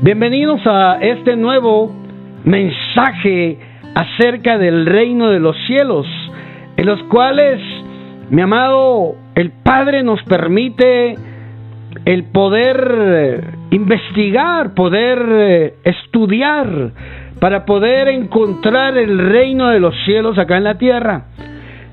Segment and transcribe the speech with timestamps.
[0.00, 1.92] Bienvenidos a este nuevo
[2.44, 3.58] mensaje
[3.96, 6.06] acerca del reino de los cielos,
[6.76, 7.60] en los cuales,
[8.30, 11.16] mi amado, el Padre nos permite
[12.04, 16.92] el poder investigar, poder estudiar,
[17.40, 21.24] para poder encontrar el reino de los cielos acá en la tierra.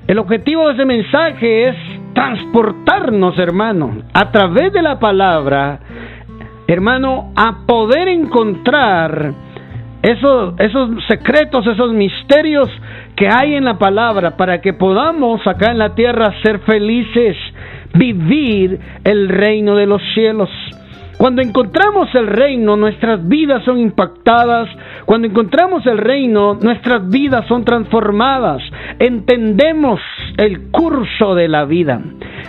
[0.06, 1.76] El objetivo de ese mensaje es
[2.14, 5.80] transportarnos, hermano, a través de la palabra,
[6.68, 9.34] hermano, a poder encontrar
[10.02, 12.70] esos, esos secretos, esos misterios
[13.16, 17.36] que hay en la palabra para que podamos acá en la tierra ser felices,
[17.94, 20.50] vivir el reino de los cielos.
[21.18, 24.68] Cuando encontramos el reino, nuestras vidas son impactadas.
[25.06, 28.62] Cuando encontramos el reino, nuestras vidas son transformadas.
[28.98, 30.02] Entendemos
[30.38, 32.02] el curso de la vida.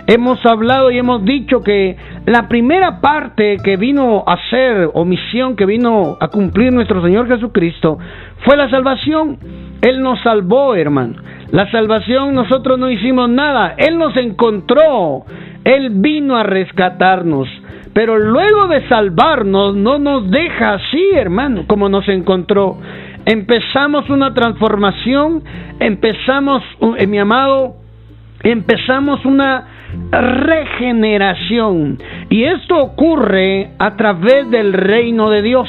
[0.07, 5.55] Hemos hablado y hemos dicho que la primera parte que vino a ser o misión
[5.55, 7.99] que vino a cumplir nuestro Señor Jesucristo
[8.43, 9.37] fue la salvación.
[9.81, 11.15] Él nos salvó, hermano.
[11.51, 13.75] La salvación nosotros no hicimos nada.
[13.77, 15.23] Él nos encontró.
[15.63, 17.47] Él vino a rescatarnos.
[17.93, 22.77] Pero luego de salvarnos, no nos deja así, hermano, como nos encontró.
[23.25, 25.43] Empezamos una transformación,
[25.79, 26.63] empezamos,
[26.97, 27.75] eh, mi amado,
[28.43, 29.67] empezamos una
[30.11, 31.97] regeneración.
[32.29, 35.67] Y esto ocurre a través del reino de Dios.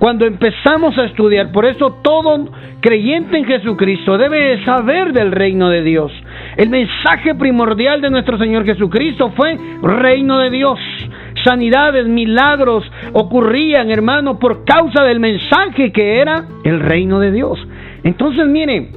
[0.00, 2.48] Cuando empezamos a estudiar, por eso todo
[2.80, 6.10] creyente en Jesucristo debe saber del reino de Dios.
[6.56, 10.78] El mensaje primordial de nuestro Señor Jesucristo fue reino de Dios
[11.44, 17.58] sanidades, milagros ocurrían, hermano, por causa del mensaje que era el reino de Dios.
[18.02, 18.90] Entonces, mire,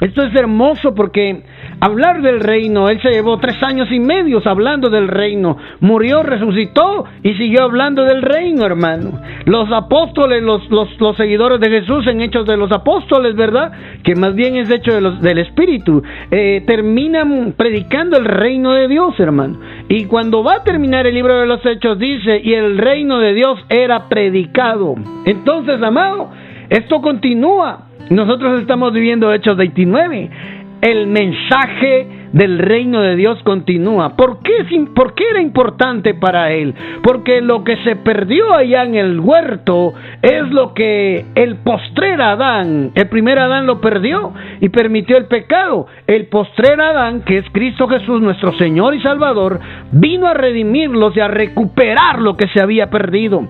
[0.00, 1.42] esto es hermoso porque
[1.80, 7.04] hablar del reino, él se llevó tres años y medio hablando del reino, murió, resucitó
[7.22, 9.20] y siguió hablando del reino, hermano.
[9.44, 13.72] Los apóstoles, los, los, seguidores de Jesús en Hechos de los Apóstoles, ¿verdad?
[14.02, 19.58] Que más bien es hecho del Espíritu, eh, terminan predicando el reino de Dios, hermano.
[19.88, 23.34] Y cuando va a terminar el libro de los Hechos dice, y el reino de
[23.34, 24.94] Dios era predicado.
[25.24, 26.30] Entonces, amado,
[26.68, 27.86] esto continúa.
[28.10, 30.30] Nosotros estamos viviendo Hechos 29.
[30.80, 34.16] El mensaje del reino de Dios continúa.
[34.16, 34.64] ¿Por qué,
[34.94, 36.74] ¿Por qué era importante para él?
[37.02, 39.92] Porque lo que se perdió allá en el huerto
[40.22, 45.86] es lo que el postrer Adán, el primer Adán lo perdió y permitió el pecado.
[46.06, 49.60] El postrer Adán, que es Cristo Jesús, nuestro Señor y Salvador,
[49.92, 53.48] vino a redimirlos y a recuperar lo que se había perdido.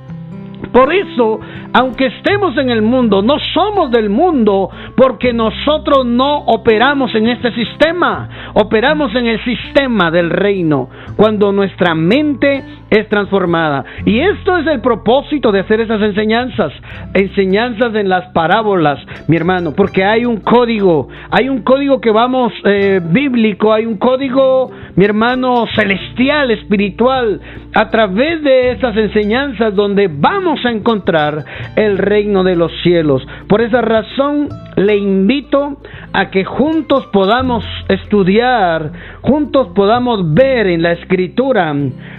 [0.72, 1.40] Por eso,
[1.72, 7.52] aunque estemos en el mundo, no somos del mundo porque nosotros no operamos en este
[7.52, 13.84] sistema, operamos en el sistema del reino, cuando nuestra mente es transformada.
[14.04, 16.72] Y esto es el propósito de hacer esas enseñanzas,
[17.14, 18.98] enseñanzas en las parábolas,
[19.28, 23.96] mi hermano, porque hay un código, hay un código que vamos eh, bíblico, hay un
[23.96, 27.40] código, mi hermano, celestial, espiritual,
[27.74, 31.44] a través de esas enseñanzas donde vamos a encontrar
[31.76, 33.26] el reino de los cielos.
[33.48, 35.76] Por esa razón le invito
[36.12, 41.74] a que juntos podamos estudiar, juntos podamos ver en la escritura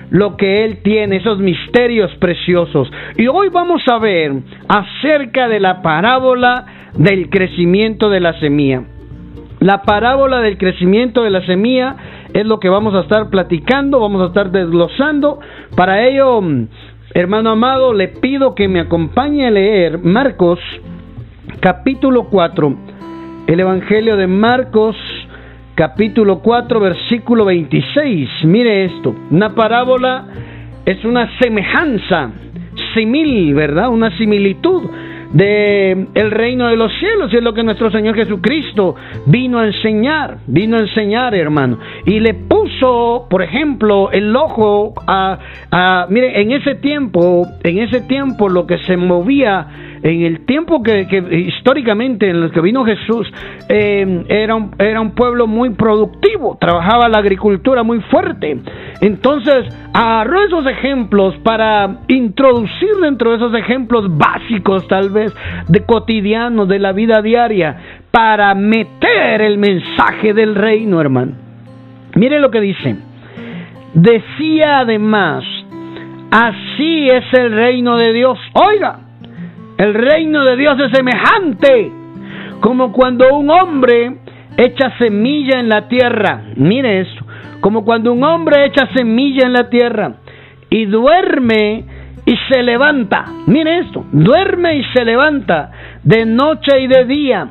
[0.09, 2.91] lo que Él tiene, esos misterios preciosos.
[3.17, 4.33] Y hoy vamos a ver
[4.67, 6.65] acerca de la parábola
[6.95, 8.83] del crecimiento de la semilla.
[9.59, 11.95] La parábola del crecimiento de la semilla
[12.33, 15.39] es lo que vamos a estar platicando, vamos a estar desglosando.
[15.75, 16.41] Para ello,
[17.13, 20.59] hermano amado, le pido que me acompañe a leer Marcos
[21.59, 22.75] capítulo 4,
[23.47, 24.95] el Evangelio de Marcos
[25.75, 28.29] capítulo 4 versículo 26.
[28.43, 30.25] Mire esto, una parábola
[30.85, 32.31] es una semejanza,
[32.93, 33.89] simil, ¿verdad?
[33.89, 34.83] Una similitud
[35.33, 39.65] de el reino de los cielos y es lo que nuestro Señor Jesucristo vino a
[39.65, 41.79] enseñar, vino a enseñar, hermano.
[42.05, 45.39] Y le puso, por ejemplo, el ojo a,
[45.71, 49.67] a mire, en ese tiempo, en ese tiempo lo que se movía
[50.03, 51.07] en el tiempo que,
[51.47, 53.31] históricamente en el que vino Jesús
[53.69, 58.59] eh, era, un, era un pueblo muy productivo, trabajaba la agricultura muy fuerte.
[59.01, 65.33] Entonces agarró esos ejemplos para introducir dentro de esos ejemplos básicos tal vez
[65.67, 67.77] de cotidianos de la vida diaria
[68.11, 71.33] para meter el mensaje del reino, hermano.
[72.15, 72.95] Mire lo que dice.
[73.93, 75.43] Decía además,
[76.31, 78.39] así es el reino de Dios.
[78.53, 78.99] Oiga,
[79.81, 81.91] el reino de Dios es semejante
[82.59, 84.17] como cuando un hombre
[84.55, 86.43] echa semilla en la tierra.
[86.55, 87.25] Mire eso.
[87.61, 90.17] Como cuando un hombre echa semilla en la tierra
[90.69, 91.83] y duerme
[92.27, 93.25] y se levanta.
[93.47, 95.71] Mire esto, duerme y se levanta
[96.03, 97.47] de noche y de día.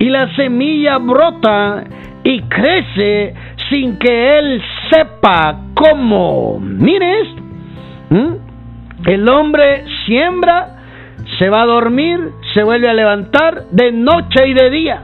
[0.00, 1.84] Y la semilla brota
[2.24, 3.34] y crece
[3.70, 4.60] sin que él
[4.90, 6.58] sepa cómo.
[6.58, 7.42] Mire esto.
[9.06, 10.81] El hombre siembra,
[11.42, 12.20] se va a dormir,
[12.54, 15.02] se vuelve a levantar de noche y de día.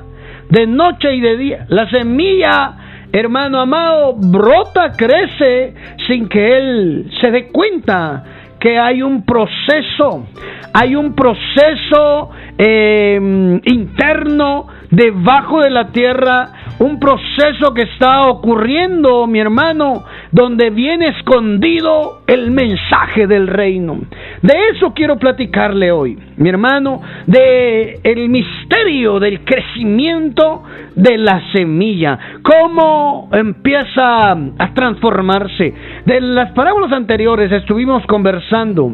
[0.48, 1.66] De noche y de día.
[1.68, 2.76] La semilla
[3.10, 5.74] hermano amado, brota, crece
[6.06, 8.22] sin que él se dé cuenta
[8.60, 10.28] que hay un proceso,
[10.74, 19.40] hay un proceso eh, interno debajo de la tierra, un proceso que está ocurriendo, mi
[19.40, 23.98] hermano, donde viene escondido el mensaje del reino.
[24.42, 30.62] De eso quiero platicarle hoy, mi hermano, de el misterio del crecimiento
[30.94, 35.74] de la semilla, cómo empieza a transformarse.
[36.04, 38.92] De las parábolas anteriores estuvimos conversando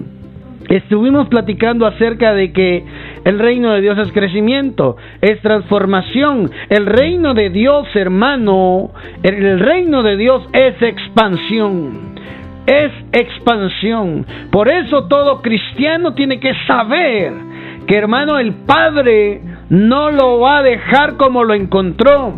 [0.68, 2.84] Estuvimos platicando acerca de que
[3.24, 6.50] el reino de Dios es crecimiento, es transformación.
[6.68, 8.90] El reino de Dios, hermano,
[9.22, 12.14] el reino de Dios es expansión.
[12.66, 14.26] Es expansión.
[14.50, 17.32] Por eso todo cristiano tiene que saber
[17.86, 22.34] que, hermano, el Padre no lo va a dejar como lo encontró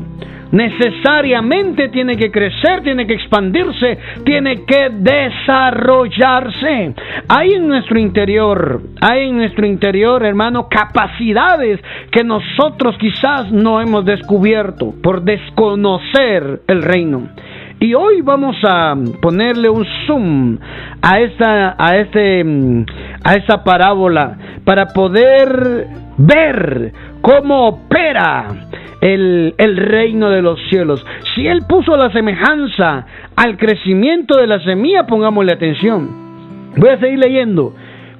[0.52, 6.94] necesariamente tiene que crecer, tiene que expandirse, tiene que desarrollarse.
[7.28, 14.04] Hay en nuestro interior, hay en nuestro interior, hermano, capacidades que nosotros quizás no hemos
[14.04, 17.28] descubierto por desconocer el reino.
[17.78, 20.56] Y hoy vamos a ponerle un zoom
[21.02, 22.42] a esta, a este,
[23.22, 28.46] a esta parábola para poder ver cómo opera
[29.12, 31.04] el, reino de los cielos.
[31.34, 33.06] Si Él puso la semejanza
[33.36, 36.72] al crecimiento de la semilla, pongámosle atención.
[36.76, 37.74] Voy a seguir leyendo.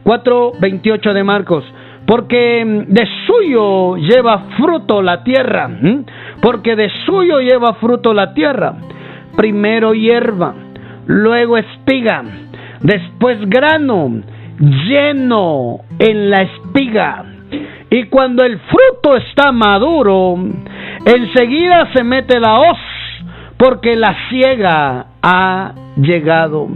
[0.04, 1.64] 4.28 de Marcos.
[2.06, 5.68] Porque de suyo lleva fruto la tierra.
[6.40, 8.74] Porque de suyo lleva fruto la tierra.
[9.36, 10.54] Primero hierba,
[11.06, 12.22] luego espiga,
[12.80, 14.22] después grano,
[14.58, 17.36] lleno en la espiga
[17.90, 20.36] y cuando el fruto está maduro,
[21.06, 22.78] enseguida se mete la hoz,
[23.56, 26.68] porque la ciega ha llegado.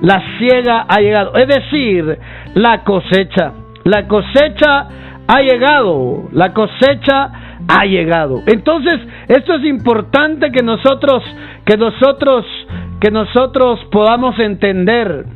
[0.00, 1.34] La ciega ha llegado.
[1.34, 2.18] Es decir,
[2.54, 3.52] la cosecha.
[3.84, 4.88] La cosecha
[5.26, 6.28] ha llegado.
[6.32, 7.30] La cosecha
[7.68, 8.40] ha llegado.
[8.46, 11.22] Entonces, esto es importante que nosotros,
[11.64, 12.46] que nosotros,
[13.00, 15.26] que nosotros podamos entender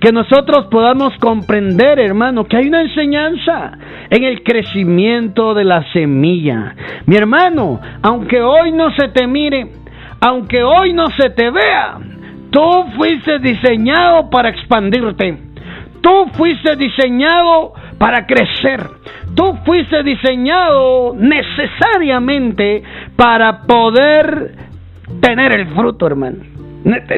[0.00, 3.72] que nosotros podamos comprender, hermano, que hay una enseñanza
[4.10, 6.74] en el crecimiento de la semilla.
[7.06, 9.68] Mi hermano, aunque hoy no se te mire,
[10.20, 11.98] aunque hoy no se te vea,
[12.50, 15.38] tú fuiste diseñado para expandirte.
[16.00, 18.80] Tú fuiste diseñado para crecer.
[19.34, 22.82] Tú fuiste diseñado necesariamente
[23.16, 24.54] para poder
[25.20, 26.55] tener el fruto, hermano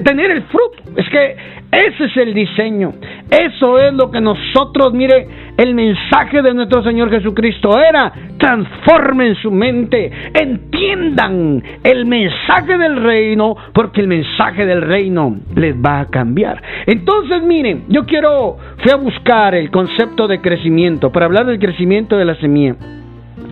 [0.05, 0.79] tener el fruto.
[0.97, 1.37] Es que
[1.71, 2.95] ese es el diseño.
[3.31, 5.29] Eso es lo que nosotros, mire,
[5.59, 13.55] el mensaje de nuestro Señor Jesucristo era, transformen su mente, entiendan el mensaje del reino,
[13.75, 16.63] porque el mensaje del reino les va a cambiar.
[16.87, 22.17] Entonces, miren, yo quiero, fui a buscar el concepto de crecimiento, para hablar del crecimiento
[22.17, 22.77] de la semilla.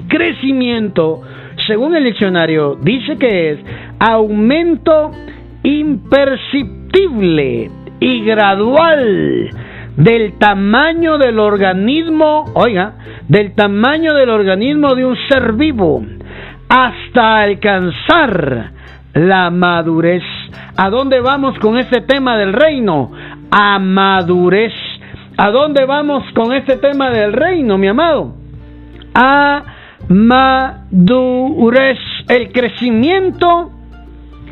[0.08, 1.20] Crecimiento,
[1.66, 3.58] según el diccionario, dice que es
[3.98, 5.10] aumento
[5.66, 9.50] imperceptible y gradual
[9.96, 12.92] del tamaño del organismo, oiga,
[13.26, 16.04] del tamaño del organismo de un ser vivo
[16.68, 18.70] hasta alcanzar
[19.14, 20.22] la madurez.
[20.76, 23.10] ¿A dónde vamos con este tema del reino?
[23.50, 24.72] A madurez.
[25.36, 28.36] ¿A dónde vamos con este tema del reino, mi amado?
[29.14, 29.64] A
[30.08, 31.98] madurez.
[32.28, 33.72] El crecimiento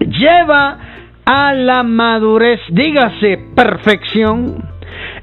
[0.00, 0.78] lleva
[1.24, 4.62] a la madurez, dígase perfección.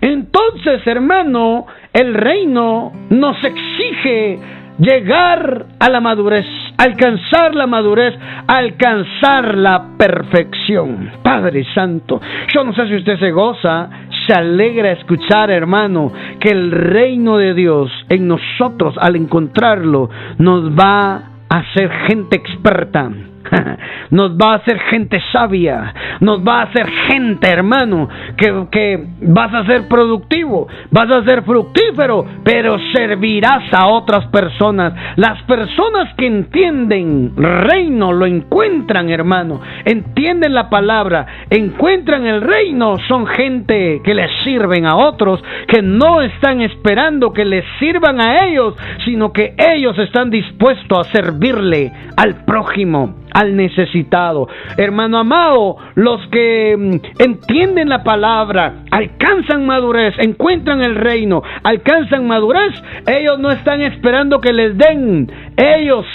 [0.01, 4.39] Entonces, hermano, el reino nos exige
[4.79, 6.45] llegar a la madurez,
[6.77, 8.15] alcanzar la madurez,
[8.47, 11.11] alcanzar la perfección.
[11.21, 12.19] Padre Santo,
[12.53, 13.89] yo no sé si usted se goza,
[14.25, 21.15] se alegra escuchar, hermano, que el reino de Dios en nosotros, al encontrarlo, nos va
[21.49, 23.11] a hacer gente experta
[24.11, 28.07] nos va a hacer gente sabia, nos va a hacer gente, hermano,
[28.37, 34.93] que, que vas a ser productivo, vas a ser fructífero, pero servirás a otras personas.
[35.15, 43.27] Las personas que entienden reino lo encuentran, hermano, entienden la palabra, encuentran el reino, son
[43.27, 48.75] gente que les sirven a otros, que no están esperando que les sirvan a ellos,
[49.05, 54.47] sino que ellos están dispuestos a servirle al prójimo, al necesitado.
[54.77, 62.73] Hermano amado, los que mm, entienden la palabra, alcanzan madurez, encuentran el reino, alcanzan madurez,
[63.07, 66.05] ellos no están esperando que les den, ellos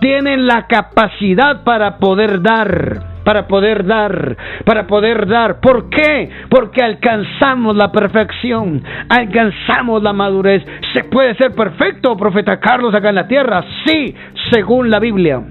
[0.00, 5.58] tienen la capacidad para poder dar para poder dar, para poder dar.
[5.58, 6.30] ¿Por qué?
[6.48, 10.64] Porque alcanzamos la perfección, alcanzamos la madurez.
[10.94, 13.64] ¿Se puede ser perfecto, profeta Carlos, acá en la tierra?
[13.84, 14.14] Sí,
[14.52, 15.42] según la Biblia.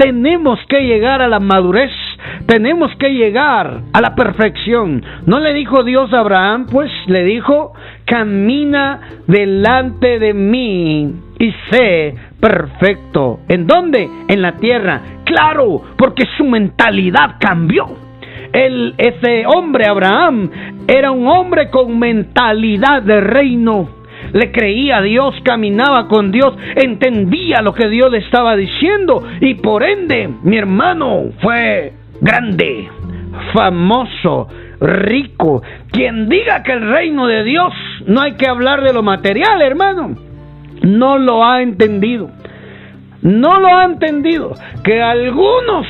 [0.00, 1.92] Tenemos que llegar a la madurez
[2.46, 5.04] tenemos que llegar a la perfección.
[5.26, 6.66] ¿No le dijo Dios a Abraham?
[6.70, 7.72] Pues le dijo,
[8.04, 13.40] camina delante de mí y sé perfecto.
[13.48, 14.08] ¿En dónde?
[14.28, 15.00] En la tierra.
[15.24, 17.86] Claro, porque su mentalidad cambió.
[18.52, 20.50] El, ese hombre, Abraham,
[20.88, 23.99] era un hombre con mentalidad de reino
[24.32, 29.54] le creía a Dios, caminaba con Dios, entendía lo que Dios le estaba diciendo y
[29.54, 32.88] por ende mi hermano fue grande,
[33.52, 34.48] famoso,
[34.80, 35.62] rico.
[35.90, 37.72] Quien diga que el reino de Dios
[38.06, 40.16] no hay que hablar de lo material, hermano,
[40.82, 42.30] no lo ha entendido.
[43.22, 44.54] No lo ha entendido.
[44.82, 45.86] Que algunos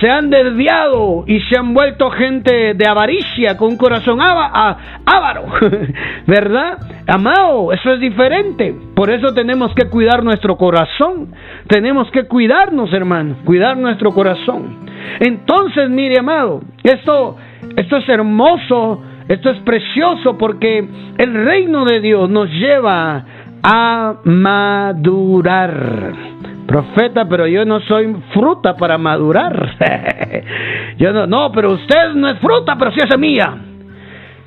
[0.00, 5.46] se han desviado y se han vuelto gente de avaricia con un corazón ávaro,
[6.26, 6.78] ¿verdad?
[7.06, 8.74] Amado, eso es diferente.
[8.94, 11.32] Por eso tenemos que cuidar nuestro corazón.
[11.66, 14.78] Tenemos que cuidarnos, hermano, cuidar nuestro corazón.
[15.18, 17.36] Entonces, mire, amado, esto,
[17.76, 20.86] esto es hermoso, esto es precioso porque
[21.18, 23.24] el reino de Dios nos lleva
[23.62, 26.29] a madurar.
[26.70, 29.74] Profeta, pero yo no soy fruta para madurar.
[30.98, 33.56] yo no, no, pero usted no es fruta, pero sí es semilla.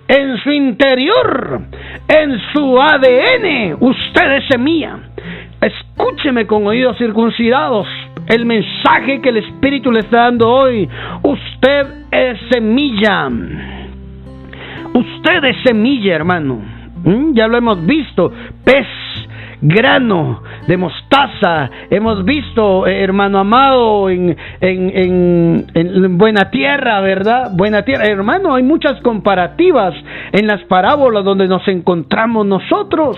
[0.08, 1.63] En su interior,
[2.08, 5.00] en su ADN, usted es semilla.
[5.60, 7.88] Escúcheme con oídos circuncidados
[8.27, 10.88] el mensaje que el Espíritu le está dando hoy.
[11.24, 13.27] Usted es semilla.
[14.94, 16.62] Usted es semilla, hermano.
[17.03, 17.34] ¿Mm?
[17.34, 18.32] Ya lo hemos visto.
[18.63, 18.88] Pez,
[19.63, 21.72] grano de mostaza.
[21.89, 27.51] Hemos visto, eh, hermano amado, en, en, en, buena tierra, ¿verdad?
[27.55, 28.05] Buena tierra.
[28.05, 29.93] Hermano, hay muchas comparativas
[30.32, 33.17] en las parábolas donde nos encontramos nosotros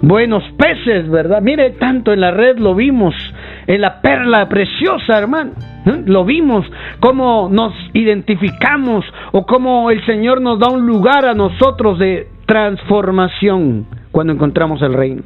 [0.00, 1.40] buenos peces, ¿verdad?
[1.40, 3.14] Mire, tanto en la red lo vimos,
[3.66, 5.52] en la perla preciosa, hermano.
[5.86, 6.02] ¿eh?
[6.06, 6.66] Lo vimos,
[7.00, 13.86] cómo nos identificamos o cómo el Señor nos da un lugar a nosotros de transformación
[14.10, 15.22] cuando encontramos el reino.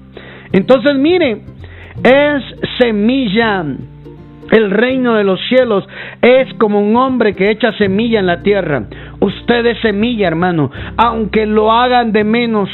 [0.53, 1.43] Entonces, mire,
[2.03, 2.43] es
[2.79, 3.65] semilla.
[4.51, 5.85] El reino de los cielos
[6.23, 8.85] es como un hombre que echa semilla en la tierra.
[9.19, 10.71] Usted es semilla, hermano.
[10.97, 12.69] Aunque lo hagan de menos,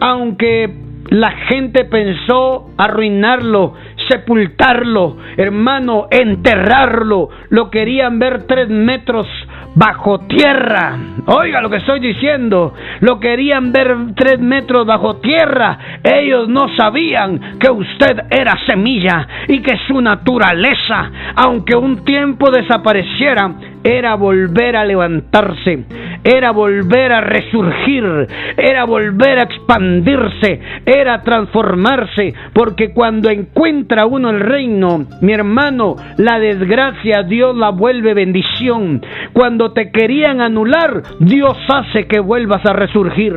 [0.00, 0.70] aunque
[1.08, 3.74] la gente pensó arruinarlo,
[4.08, 7.28] sepultarlo, hermano, enterrarlo.
[7.50, 9.26] Lo querían ver tres metros
[9.74, 10.96] bajo tierra.
[11.26, 12.74] Oiga lo que estoy diciendo.
[13.00, 15.78] Lo querían ver tres metros bajo tierra.
[16.02, 23.50] Ellos no sabían que usted era semilla y que su naturaleza, aunque un tiempo desapareciera,
[23.84, 25.84] era volver a levantarse,
[26.24, 28.26] era volver a resurgir,
[28.56, 36.38] era volver a expandirse, era transformarse, porque cuando encuentra uno el reino, mi hermano, la
[36.38, 39.02] desgracia Dios la vuelve bendición.
[39.32, 43.34] Cuando te querían anular, Dios hace que vuelvas a resurgir.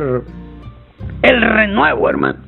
[1.22, 2.47] El renuevo, hermano.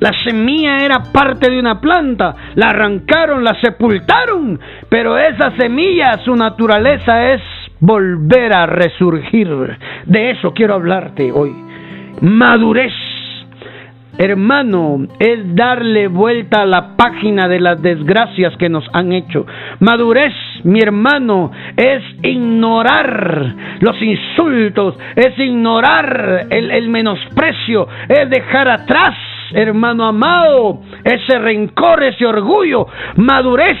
[0.00, 6.34] La semilla era parte de una planta, la arrancaron, la sepultaron, pero esa semilla, su
[6.34, 7.42] naturaleza es
[7.80, 9.48] volver a resurgir.
[10.06, 11.52] De eso quiero hablarte hoy.
[12.22, 12.92] Madurez.
[14.18, 19.46] Hermano, es darle vuelta a la página de las desgracias que nos han hecho.
[19.78, 29.14] Madurez, mi hermano, es ignorar los insultos, es ignorar el, menosprecio, es dejar atrás
[29.52, 32.86] hermano amado, ese rencor, ese orgullo.
[33.16, 33.78] Madurez,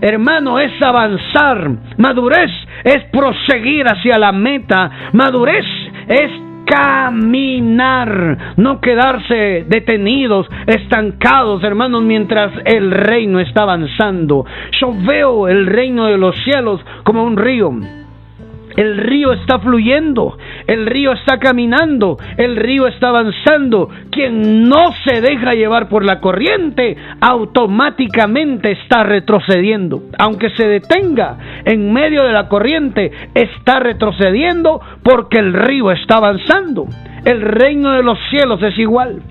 [0.00, 1.70] hermano, es avanzar.
[1.98, 2.50] Madurez
[2.84, 4.90] es proseguir hacia la meta.
[5.12, 5.64] Madurez
[6.08, 6.30] es
[6.64, 14.46] caminar, no quedarse detenidos, estancados, hermanos, mientras el reino está avanzando.
[14.80, 17.72] Yo veo el reino de los cielos como un río
[18.76, 23.88] el río está fluyendo, el río está caminando, el río está avanzando.
[24.10, 30.02] Quien no se deja llevar por la corriente, automáticamente está retrocediendo.
[30.18, 36.86] Aunque se detenga en medio de la corriente, está retrocediendo porque el río está avanzando.
[37.24, 39.22] El reino de los cielos es igual.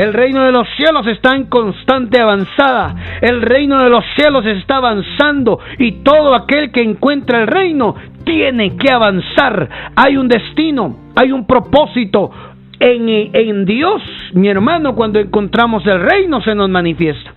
[0.00, 2.94] El reino de los cielos está en constante avanzada.
[3.20, 8.78] El reino de los cielos está avanzando y todo aquel que encuentra el reino tiene
[8.78, 9.68] que avanzar.
[9.94, 12.30] Hay un destino, hay un propósito.
[12.78, 14.00] En, en Dios,
[14.32, 17.34] mi hermano, cuando encontramos el reino se nos manifiesta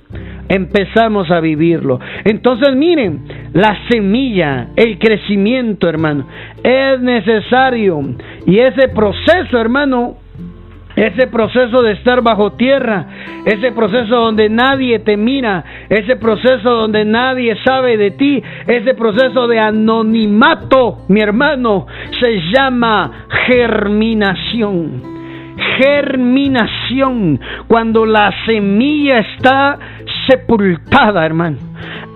[0.47, 1.99] empezamos a vivirlo.
[2.23, 6.27] Entonces miren, la semilla, el crecimiento, hermano,
[6.63, 8.01] es necesario.
[8.45, 10.17] Y ese proceso, hermano,
[10.95, 13.05] ese proceso de estar bajo tierra,
[13.45, 19.47] ese proceso donde nadie te mira, ese proceso donde nadie sabe de ti, ese proceso
[19.47, 21.87] de anonimato, mi hermano,
[22.21, 25.13] se llama germinación.
[25.77, 29.77] Germinación, cuando la semilla está
[30.27, 31.57] sepultada, hermano,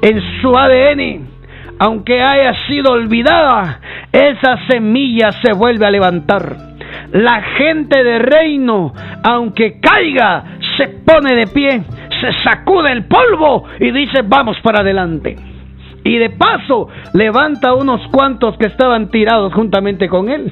[0.01, 1.27] en su ADN,
[1.79, 3.79] aunque haya sido olvidada,
[4.11, 6.66] esa semilla se vuelve a levantar
[7.11, 10.43] la gente de reino, aunque caiga,
[10.77, 11.81] se pone de pie,
[12.21, 15.35] se sacude el polvo y dice, vamos para adelante.
[16.03, 20.51] Y de paso levanta unos cuantos que estaban tirados juntamente con él.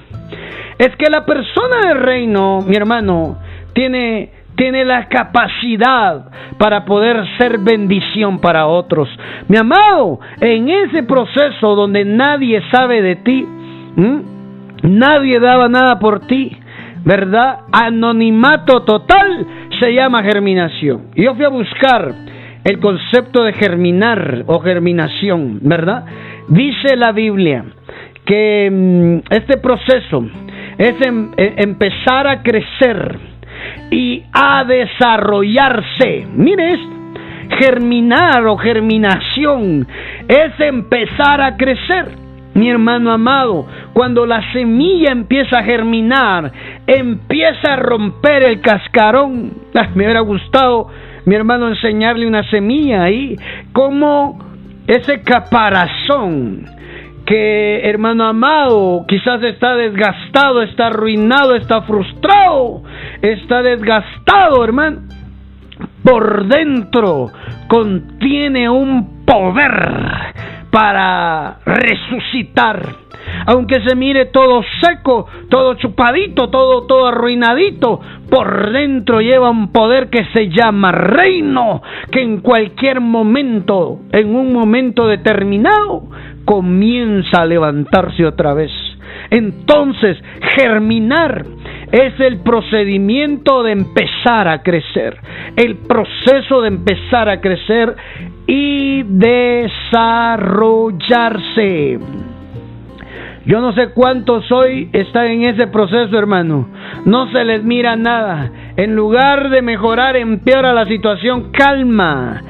[0.78, 3.38] Es que la persona de reino, mi hermano,
[3.74, 9.10] tiene tiene la capacidad para poder ser bendición para otros.
[9.48, 13.46] Mi amado, en ese proceso donde nadie sabe de ti,
[14.88, 16.56] Nadie daba nada por ti,
[17.04, 17.62] ¿verdad?
[17.72, 19.46] Anonimato total
[19.80, 21.08] se llama germinación.
[21.16, 22.14] Yo fui a buscar
[22.64, 26.06] el concepto de germinar o germinación, ¿verdad?
[26.48, 27.66] Dice la Biblia
[28.26, 30.26] que mm, este proceso
[30.78, 33.18] es em, e, empezar a crecer
[33.92, 36.28] y a desarrollarse.
[36.34, 36.80] Mire
[37.60, 39.88] germinar o germinación
[40.28, 42.25] es empezar a crecer.
[42.56, 46.54] Mi hermano amado, cuando la semilla empieza a germinar,
[46.88, 49.52] empieza a romper el cascarón.
[49.94, 50.88] Me hubiera gustado,
[51.26, 53.36] mi hermano, enseñarle una semilla ahí,
[53.74, 54.40] como
[54.88, 56.66] ese caparazón
[57.26, 62.84] que, hermano amado, quizás está desgastado, está arruinado, está frustrado,
[63.22, 65.02] está desgastado, hermano.
[66.06, 67.32] Por dentro
[67.68, 70.34] contiene un poder
[70.76, 72.82] para resucitar.
[73.46, 80.10] Aunque se mire todo seco, todo chupadito, todo, todo arruinadito, por dentro lleva un poder
[80.10, 86.10] que se llama reino, que en cualquier momento, en un momento determinado,
[86.44, 88.72] comienza a levantarse otra vez.
[89.30, 90.18] Entonces,
[90.58, 91.46] germinar
[91.90, 95.16] es el procedimiento de empezar a crecer,
[95.56, 97.96] el proceso de empezar a crecer
[98.48, 102.00] y desarrollarse.
[103.46, 106.68] Yo no sé cuántos hoy están en ese proceso, hermano.
[107.06, 108.50] No se les mira nada.
[108.76, 111.52] En lugar de mejorar, empeora la situación.
[111.52, 112.42] Calma.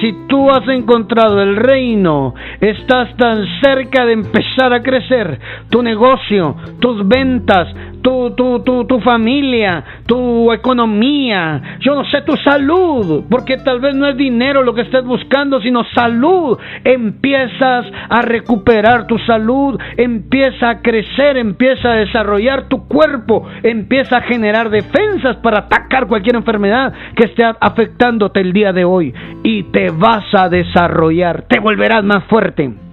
[0.00, 5.38] Si tú has encontrado el reino, estás tan cerca de empezar a crecer.
[5.70, 7.68] Tu negocio, tus ventas,
[8.08, 14.06] tu, tu, tu, familia, tu economía, yo no sé, tu salud, porque tal vez no
[14.06, 16.58] es dinero lo que estés buscando, sino salud.
[16.84, 24.22] Empiezas a recuperar tu salud, empieza a crecer, empieza a desarrollar tu cuerpo, empieza a
[24.22, 29.12] generar defensas para atacar cualquier enfermedad que esté afectándote el día de hoy.
[29.42, 32.87] Y te vas a desarrollar, te volverás más fuerte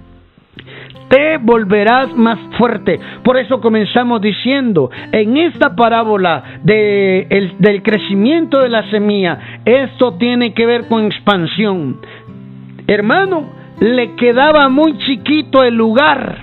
[1.08, 2.98] te volverás más fuerte.
[3.22, 10.54] Por eso comenzamos diciendo, en esta parábola de del crecimiento de la semilla, esto tiene
[10.54, 12.00] que ver con expansión.
[12.86, 16.38] Hermano, le quedaba muy chiquito el lugar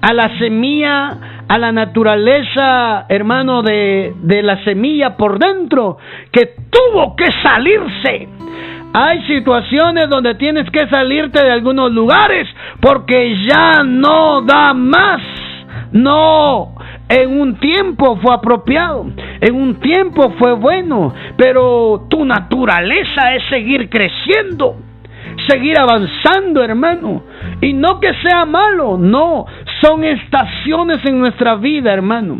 [0.00, 5.98] a la semilla, a la naturaleza, hermano, de, de la semilla por dentro,
[6.30, 8.28] que tuvo que salirse
[8.92, 12.48] hay situaciones donde tienes que salirte de algunos lugares
[12.80, 15.22] porque ya no da más.
[15.92, 16.74] No,
[17.08, 19.06] en un tiempo fue apropiado,
[19.40, 24.76] en un tiempo fue bueno, pero tu naturaleza es seguir creciendo,
[25.46, 27.22] seguir avanzando, hermano.
[27.60, 29.44] Y no que sea malo, no,
[29.82, 32.38] son estaciones en nuestra vida, hermano,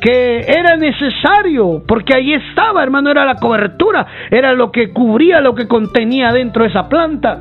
[0.00, 5.54] que era necesario, porque ahí estaba, hermano, era la cobertura, era lo que cubría, lo
[5.54, 7.40] que contenía dentro de esa planta.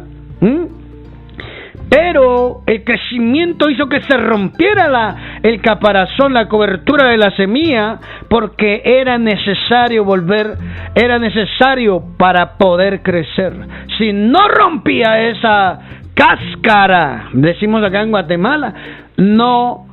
[1.89, 7.99] Pero el crecimiento hizo que se rompiera la, el caparazón, la cobertura de la semilla,
[8.29, 10.57] porque era necesario volver,
[10.95, 13.53] era necesario para poder crecer.
[13.99, 15.79] Si no rompía esa
[16.13, 18.73] cáscara, decimos acá en Guatemala,
[19.17, 19.87] no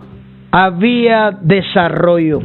[0.50, 2.40] había desarrollo.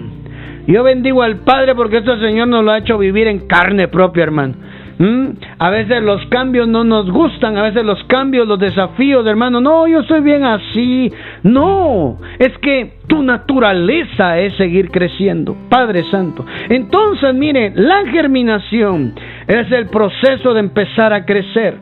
[0.67, 4.23] Yo bendigo al Padre porque este Señor nos lo ha hecho vivir en carne propia,
[4.23, 4.55] hermano.
[4.97, 5.25] ¿Mm?
[5.59, 9.87] A veces los cambios no nos gustan, a veces los cambios, los desafíos, hermano, no,
[9.87, 11.11] yo estoy bien así.
[11.43, 16.45] No, es que tu naturaleza es seguir creciendo, Padre Santo.
[16.69, 19.13] Entonces, mire, la germinación
[19.47, 21.77] es el proceso de empezar a crecer.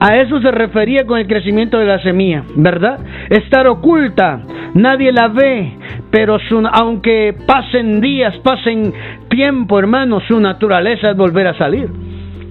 [0.00, 3.00] A eso se refería con el crecimiento de la semilla, ¿verdad?
[3.28, 4.40] Estar oculta,
[4.72, 5.76] nadie la ve,
[6.10, 6.38] pero
[6.72, 8.94] aunque pasen días, pasen
[9.28, 11.88] tiempo, hermano, su naturaleza es volver a salir.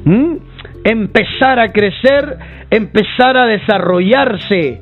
[0.05, 0.35] ¿Mm?
[0.83, 2.37] Empezar a crecer,
[2.69, 4.81] empezar a desarrollarse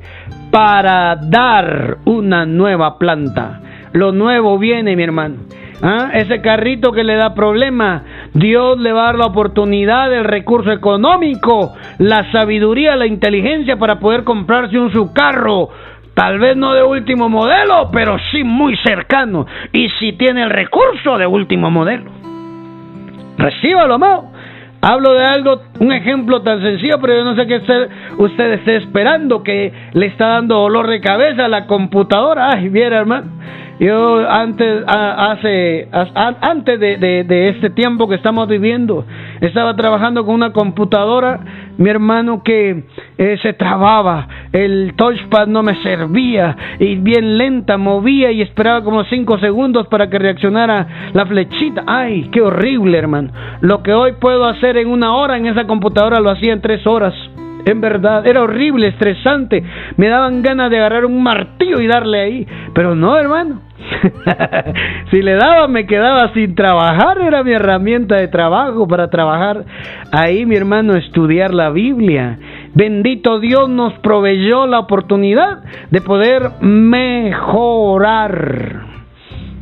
[0.50, 3.62] para dar una nueva planta.
[3.92, 5.36] Lo nuevo viene, mi hermano.
[5.82, 6.10] ¿Ah?
[6.12, 8.02] Ese carrito que le da problema,
[8.34, 13.98] Dios le va a dar la oportunidad, el recurso económico, la sabiduría, la inteligencia para
[13.98, 15.70] poder comprarse un su carro.
[16.14, 19.46] Tal vez no de último modelo, pero sí muy cercano.
[19.72, 22.10] Y si tiene el recurso de último modelo.
[23.38, 24.32] Recíbalo, amado.
[24.80, 28.76] Hablo de algo, un ejemplo tan sencillo, pero yo no sé qué usted, usted esté
[28.76, 32.50] esperando, que le está dando dolor de cabeza a la computadora.
[32.50, 33.30] Ay, viera, hermano.
[33.80, 39.04] Yo antes, hace, antes de, este tiempo que estamos viviendo,
[39.40, 41.38] estaba trabajando con una computadora,
[41.76, 42.84] mi hermano que
[43.18, 49.04] eh, se trababa, el touchpad no me servía y bien lenta, movía y esperaba como
[49.04, 51.84] cinco segundos para que reaccionara la flechita.
[51.86, 53.30] Ay, qué horrible, hermano.
[53.60, 56.84] Lo que hoy puedo hacer en una hora en esa computadora lo hacía en tres
[56.84, 57.14] horas.
[57.64, 59.62] En verdad, era horrible, estresante.
[59.96, 62.46] Me daban ganas de agarrar un martillo y darle ahí.
[62.74, 63.60] Pero no, hermano.
[65.10, 67.18] si le daba, me quedaba sin trabajar.
[67.20, 69.64] Era mi herramienta de trabajo para trabajar.
[70.12, 72.38] Ahí, mi hermano, estudiar la Biblia.
[72.74, 78.18] Bendito Dios nos proveyó la oportunidad de poder mejorar.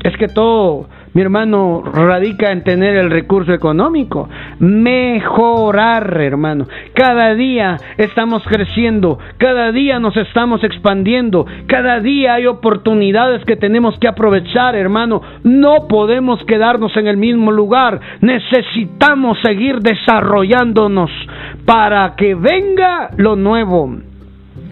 [0.02, 4.28] Es que todo mi hermano, radica en tener el recurso económico.
[4.58, 6.66] Mejorar, hermano.
[6.92, 13.98] Cada día estamos creciendo, cada día nos estamos expandiendo, cada día hay oportunidades que tenemos
[13.98, 15.22] que aprovechar, hermano.
[15.42, 17.98] No podemos quedarnos en el mismo lugar.
[18.20, 21.10] Necesitamos seguir desarrollándonos
[21.64, 23.96] para que venga lo nuevo.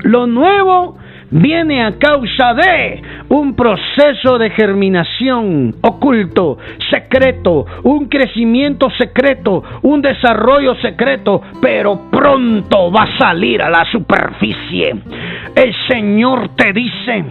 [0.03, 0.99] Lo nuevo
[1.35, 6.59] viene a causa de un proceso de germinación oculto,
[6.91, 14.95] secreto, un crecimiento secreto, un desarrollo secreto, pero pronto va a salir a la superficie.
[15.57, 17.25] El Señor te dice,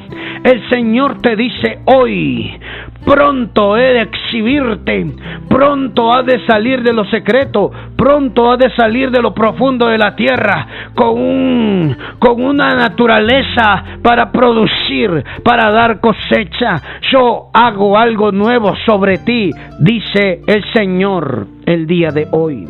[0.44, 2.60] el Señor te dice hoy,
[3.06, 5.06] pronto he de exhibirte,
[5.50, 9.98] pronto ha de salir de lo secreto, pronto ha de salir de lo profundo de
[9.98, 16.82] la tierra con un con una naturaleza para producir, para dar cosecha.
[17.12, 22.68] Yo hago algo nuevo sobre ti, dice el Señor el día de hoy.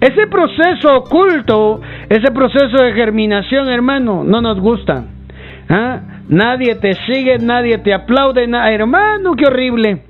[0.00, 5.04] Ese proceso oculto, ese proceso de germinación, hermano, no nos gusta.
[5.68, 6.00] ¿Ah?
[6.30, 10.02] Nadie te sigue, nadie te aplaude, hermano, qué horrible.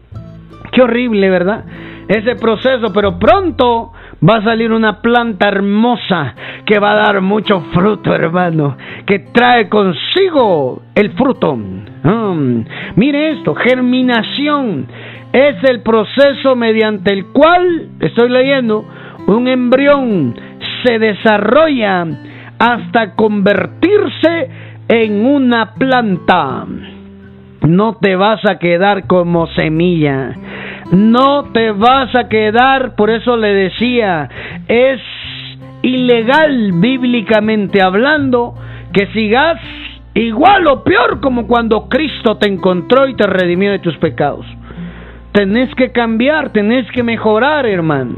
[0.70, 1.64] Qué horrible, ¿verdad?
[2.08, 6.34] Ese proceso, pero pronto va a salir una planta hermosa
[6.66, 11.56] que va a dar mucho fruto, hermano, que trae consigo el fruto.
[11.56, 12.64] Mm.
[12.96, 14.88] Mire esto, germinación
[15.32, 18.84] es el proceso mediante el cual, estoy leyendo,
[19.26, 20.34] un embrión
[20.84, 22.06] se desarrolla
[22.58, 26.66] hasta convertirse en una planta.
[27.62, 30.34] No te vas a quedar como semilla.
[30.90, 34.28] No te vas a quedar, por eso le decía,
[34.66, 35.00] es
[35.82, 38.54] ilegal bíblicamente hablando
[38.92, 39.60] que sigas
[40.14, 44.44] igual o peor como cuando Cristo te encontró y te redimió de tus pecados.
[45.30, 48.16] Tenés que cambiar, tenés que mejorar, hermano.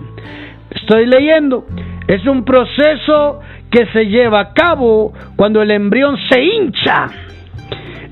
[0.70, 1.66] Estoy leyendo.
[2.08, 3.40] Es un proceso
[3.72, 7.06] que se lleva a cabo cuando el embrión se hincha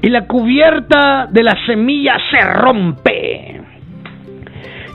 [0.02, 3.60] y la cubierta de la semilla se rompe.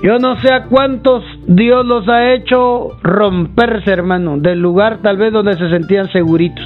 [0.01, 5.31] Yo no sé a cuántos Dios los ha hecho romperse, hermano, del lugar tal vez
[5.31, 6.65] donde se sentían seguritos,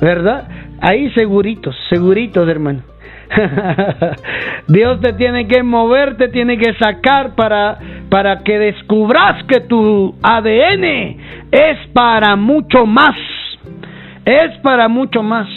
[0.00, 0.48] ¿verdad?
[0.80, 2.82] Ahí seguritos, seguritos, hermano.
[4.68, 7.78] Dios te tiene que mover, te tiene que sacar para,
[8.08, 10.84] para que descubras que tu ADN
[11.50, 13.16] es para mucho más
[14.26, 15.48] es para mucho más.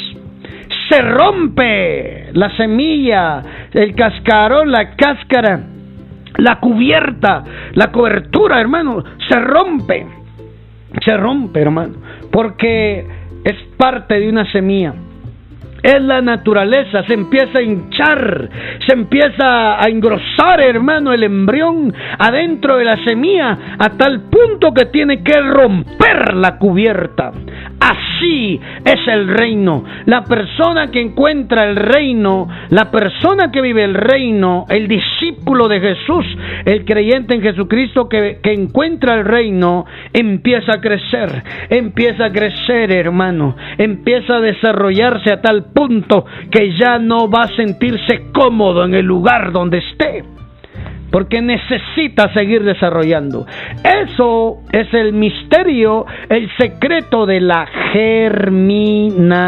[0.89, 5.60] Se rompe la semilla, el cascarón, la cáscara,
[6.38, 10.05] la cubierta, la cobertura, hermano, se rompe.
[11.03, 11.95] Se rompe, hermano,
[12.32, 13.05] porque
[13.43, 14.93] es parte de una semilla
[15.82, 18.50] es la naturaleza, se empieza a hinchar,
[18.86, 24.86] se empieza a engrosar, hermano, el embrión adentro de la semilla a tal punto que
[24.86, 27.32] tiene que romper la cubierta.
[27.80, 29.84] Así es el reino.
[30.06, 35.80] La persona que encuentra el reino, la persona que vive el reino, el discípulo de
[35.80, 36.26] Jesús,
[36.65, 43.56] el creyente en Jesucristo que, encuentra el reino, empieza a crecer, empieza a crecer, hermano,
[43.78, 49.05] empieza a desarrollarse a tal punto que ya no va a sentirse cómodo en el
[49.05, 50.23] lugar donde esté
[51.12, 53.45] porque necesita seguir desarrollando.
[53.84, 59.39] Eso es el misterio, el secreto de la germinación.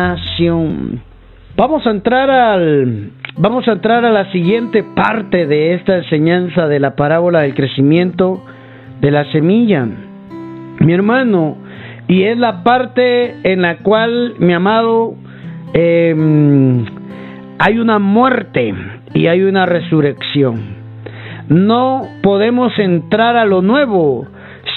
[1.55, 6.79] Vamos a entrar al vamos a entrar a la siguiente parte de esta enseñanza de
[6.79, 8.43] la parábola del crecimiento
[8.99, 9.85] de la semilla.
[10.79, 11.57] Mi hermano,
[12.07, 15.15] y es la parte en la cual, mi amado,
[15.73, 16.85] em,
[17.59, 18.73] hay una muerte
[19.13, 20.81] y hay una resurrección.
[21.47, 24.27] No podemos entrar a lo nuevo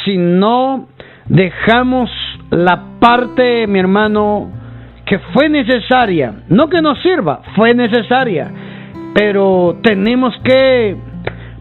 [0.04, 0.88] si no
[1.26, 2.10] dejamos
[2.50, 4.50] la parte, mi hermano,
[5.06, 6.42] que fue necesaria.
[6.48, 8.50] No que nos sirva, fue necesaria.
[9.14, 10.96] Pero tenemos que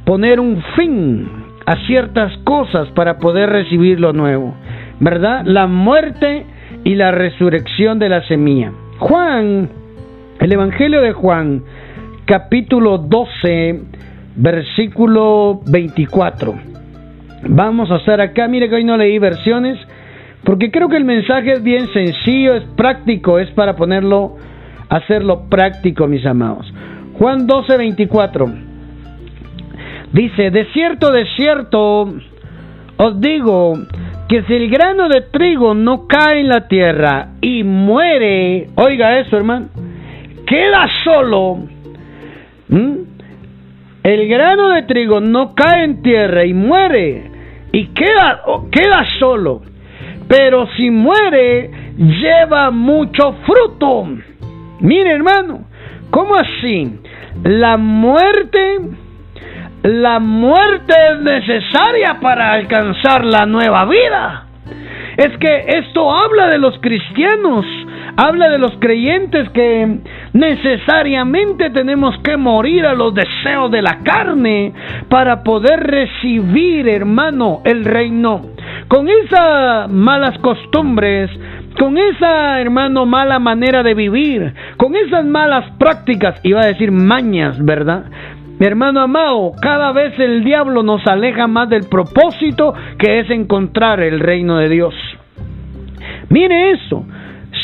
[0.05, 1.27] poner un fin
[1.65, 4.55] a ciertas cosas para poder recibir lo nuevo.
[4.99, 5.43] ¿Verdad?
[5.45, 6.45] La muerte
[6.83, 8.71] y la resurrección de la semilla.
[8.99, 9.69] Juan,
[10.39, 11.63] el Evangelio de Juan,
[12.25, 13.81] capítulo 12,
[14.35, 16.53] versículo 24.
[17.49, 19.79] Vamos a estar acá, mire que hoy no leí versiones,
[20.43, 24.35] porque creo que el mensaje es bien sencillo, es práctico, es para ponerlo,
[24.89, 26.71] hacerlo práctico, mis amados.
[27.17, 28.53] Juan 12, 24.
[30.13, 32.13] Dice, de cierto, de cierto,
[32.97, 33.73] os digo
[34.27, 39.37] que si el grano de trigo no cae en la tierra y muere, oiga eso,
[39.37, 39.67] hermano,
[40.45, 41.59] queda solo,
[44.03, 47.31] el grano de trigo no cae en tierra y muere
[47.71, 49.61] y queda, queda solo.
[50.27, 54.07] Pero si muere, lleva mucho fruto.
[54.79, 55.65] Mire hermano,
[56.09, 56.99] ¿cómo así?
[57.43, 58.79] La muerte,
[59.83, 64.45] la muerte es necesaria para alcanzar la nueva vida.
[65.17, 67.65] Es que esto habla de los cristianos,
[68.15, 69.99] habla de los creyentes que
[70.31, 74.73] necesariamente tenemos que morir a los deseos de la carne
[75.09, 78.41] para poder recibir, hermano, el reino.
[78.87, 81.29] Con esas malas costumbres,
[81.77, 87.63] con esa, hermano, mala manera de vivir, con esas malas prácticas, iba a decir mañas,
[87.63, 88.05] ¿verdad?
[88.65, 94.21] Hermano amado, cada vez el diablo nos aleja más del propósito que es encontrar el
[94.21, 94.95] reino de Dios.
[96.29, 97.05] Mire eso,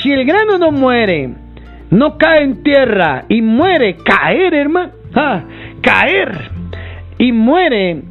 [0.01, 1.29] si el grano no muere,
[1.91, 4.91] no cae en tierra y muere, caer, hermano,
[5.81, 6.33] caer
[7.17, 8.01] y muere,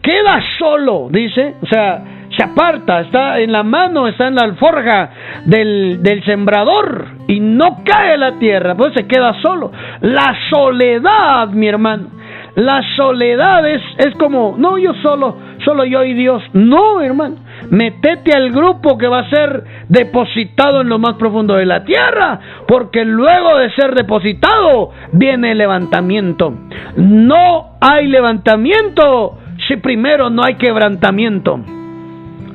[0.00, 2.02] queda solo, dice, o sea,
[2.34, 5.10] se aparta, está en la mano, está en la alforja
[5.44, 9.70] del, del sembrador y no cae la tierra, pues se queda solo.
[10.00, 12.17] La soledad, mi hermano,
[12.58, 16.42] la soledad es, es como, no, yo solo, solo yo y Dios.
[16.54, 17.36] No, hermano.
[17.70, 22.40] Metete al grupo que va a ser depositado en lo más profundo de la tierra,
[22.66, 26.52] porque luego de ser depositado viene el levantamiento.
[26.96, 31.77] No hay levantamiento si primero no hay quebrantamiento.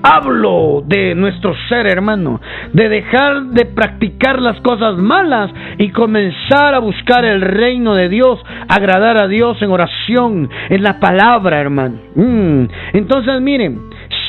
[0.06, 2.42] Hablo de nuestro ser, hermano,
[2.74, 8.38] de dejar de practicar las cosas malas y comenzar a buscar el reino de Dios,
[8.68, 12.00] agradar a Dios en oración, en la palabra, hermano.
[12.16, 12.66] Mm.
[12.92, 13.80] Entonces, miren,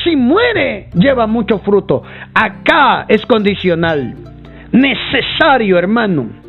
[0.05, 2.03] si muere, lleva mucho fruto.
[2.33, 4.15] Acá es condicional.
[4.71, 6.45] Necesario, hermano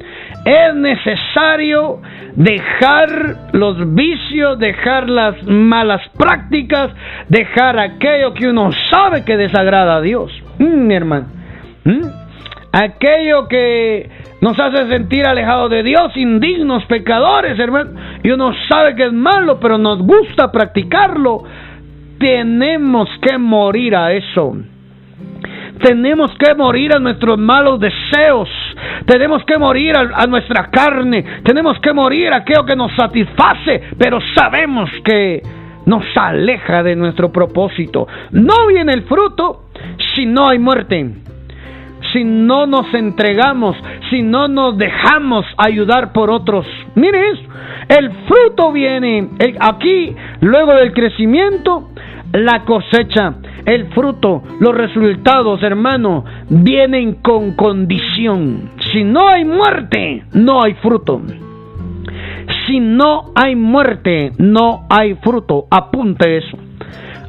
[0.47, 2.01] es necesario
[2.37, 6.91] dejar los vicios, dejar las malas prácticas,
[7.29, 10.31] dejar aquello que uno sabe que desagrada a Dios.
[10.59, 11.27] Mm, hermano.
[11.85, 12.07] Mm.
[12.73, 14.11] Aquello que
[14.43, 17.99] nos hace sentir alejados de Dios, indignos, pecadores, hermano.
[18.23, 21.43] Y uno sabe que es malo, pero nos gusta practicarlo.
[22.19, 24.57] Tenemos que morir a eso.
[25.83, 28.49] Tenemos que morir a nuestros malos deseos.
[29.07, 31.25] Tenemos que morir a, nuestra carne.
[31.45, 35.43] Tenemos que morir a aquello que nos satisface, pero sabemos que
[35.87, 38.07] nos aleja de nuestro propósito.
[38.33, 39.65] No viene el fruto
[40.15, 41.11] si no hay muerte.
[42.13, 43.77] si no nos entregamos,
[44.11, 46.67] si no nos dejamos ayudar por otros.
[46.95, 47.43] Mire eso,
[47.89, 49.29] el fruto viene
[49.61, 51.91] aquí, luego del crecimiento,
[52.37, 58.71] la cosecha, el fruto, los resultados, hermano, vienen con condición.
[58.93, 61.23] Si no hay muerte, no hay fruto.
[62.67, 65.67] Si no hay muerte, no hay fruto.
[65.71, 66.59] Apunte eso.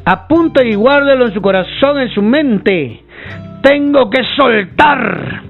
[0.05, 3.03] Apunte y guárdelo en su corazón, en su mente.
[3.61, 5.41] Tengo que soltar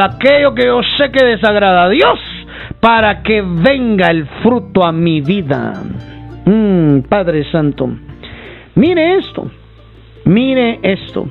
[0.00, 2.18] aquello que yo sé que desagrada a Dios
[2.80, 5.74] para que venga el fruto a mi vida.
[6.44, 7.88] Mm, Padre Santo,
[8.74, 9.50] mire esto,
[10.24, 11.26] mire esto.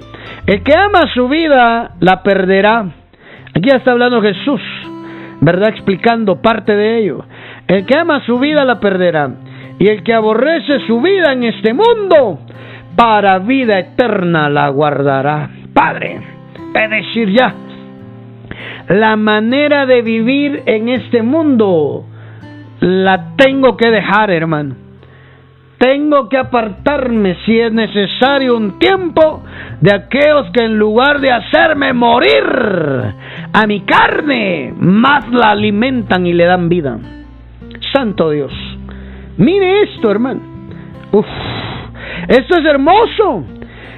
[0.46, 2.86] El que ama su vida la perderá.
[3.56, 4.62] Aquí está hablando Jesús,
[5.42, 5.70] ¿verdad?
[5.70, 7.26] Explicando parte de ello.
[7.68, 9.30] El que ama su vida la perderá.
[9.80, 12.40] Y el que aborrece su vida en este mundo,
[12.96, 15.50] para vida eterna la guardará.
[15.74, 16.22] Padre,
[16.76, 17.54] es decir ya,
[18.90, 22.06] la manera de vivir en este mundo
[22.80, 24.83] la tengo que dejar, hermano.
[25.84, 29.44] Tengo que apartarme si es necesario un tiempo
[29.82, 32.42] de aquellos que en lugar de hacerme morir
[33.52, 36.98] a mi carne, más la alimentan y le dan vida.
[37.92, 38.54] Santo Dios.
[39.36, 40.40] Mire esto, hermano.
[41.12, 41.26] Uf,
[42.30, 43.44] esto es hermoso.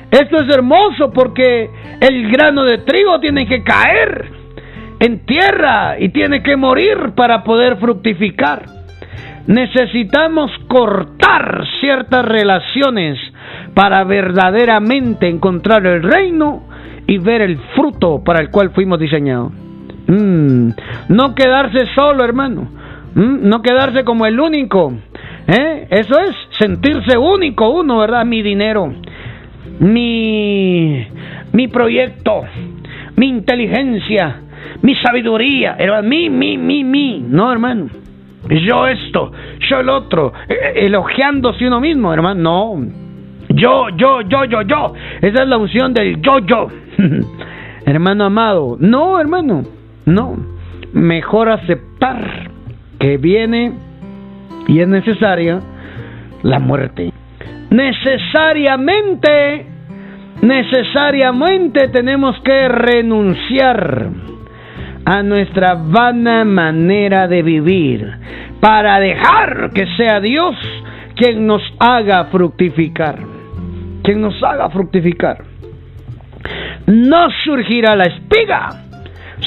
[0.10, 1.70] Esto es hermoso porque
[2.02, 4.32] el grano de trigo tiene que caer
[5.00, 8.85] en tierra y tiene que morir para poder fructificar.
[9.48, 13.20] Necesitamos cortar ciertas relaciones
[13.74, 16.64] para verdaderamente encontrar el reino
[17.06, 19.52] y ver el fruto para el cual fuimos diseñados.
[20.08, 20.70] Mm,
[21.10, 22.68] no quedarse solo, hermano.
[23.14, 24.94] Mm, no quedarse como el único.
[25.48, 25.88] ¿eh?
[25.92, 28.26] Eso es sentirse único uno, ¿verdad?
[28.26, 28.94] Mi dinero,
[29.80, 31.06] mi,
[31.54, 32.46] mi proyecto,
[33.16, 34.42] mi inteligencia,
[34.82, 37.24] mi sabiduría, mi, mi, mi, mi.
[37.28, 38.05] No, hermano.
[38.50, 39.32] Yo esto,
[39.70, 42.42] yo el otro, e, e, elogiándose uno mismo, hermano.
[42.42, 42.88] No.
[43.50, 44.94] Yo, yo, yo, yo, yo.
[45.22, 46.68] Esa es la unción del yo, yo.
[47.86, 48.78] hermano amado.
[48.80, 49.64] No, hermano.
[50.06, 50.38] No.
[50.94, 52.50] Mejor aceptar
[53.00, 53.74] que viene
[54.68, 55.60] y es necesaria
[56.44, 57.12] la muerte.
[57.70, 59.66] Necesariamente,
[60.42, 64.10] necesariamente tenemos que renunciar
[65.06, 68.12] a nuestra vana manera de vivir
[68.60, 70.56] para dejar que sea Dios
[71.16, 73.20] quien nos haga fructificar.
[74.04, 75.44] Quien nos haga fructificar.
[76.88, 78.70] No surgirá la espiga